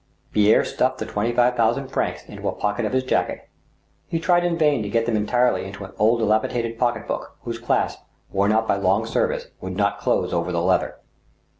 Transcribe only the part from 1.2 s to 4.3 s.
five thousand francs into a pocket of his jacket. He